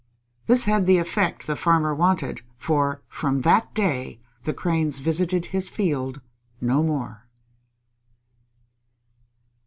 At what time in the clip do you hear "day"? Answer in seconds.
3.75-4.19